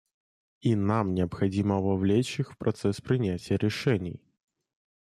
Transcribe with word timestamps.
И 0.61 0.73
нам 0.75 1.13
необходимо 1.13 1.79
вовлечь 1.79 2.39
их 2.39 2.53
в 2.53 2.57
процесс 2.57 2.99
принятия 3.01 3.55
решений. 3.57 4.19